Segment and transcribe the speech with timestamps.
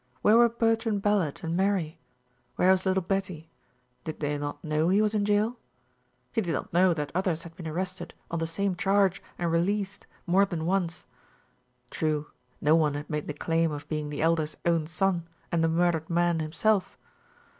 [0.23, 1.99] Where were Bertrand Ballard and Mary?
[2.55, 3.51] Where was little Betty?
[4.03, 5.59] Did they not know he was in jail?
[6.31, 10.07] He did not know that others had been arrested on the same charge and released,
[10.25, 11.05] more than once.
[11.91, 15.67] True, no one had made the claim of being the Elder's own son and the
[15.69, 16.97] murdered man himself.